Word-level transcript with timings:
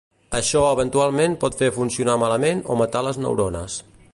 Això 0.37 0.61
eventualment 0.69 1.35
pot 1.43 1.59
fer 1.59 1.69
funcionar 1.75 2.15
malament 2.25 2.65
o 2.73 2.79
matar 2.81 3.07
les 3.09 3.21
neurones. 3.27 3.79